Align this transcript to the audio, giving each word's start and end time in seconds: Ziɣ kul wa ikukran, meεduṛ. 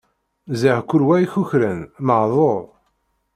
Ziɣ 0.59 0.77
kul 0.89 1.01
wa 1.07 1.15
ikukran, 1.19 1.79
meεduṛ. 2.05 2.61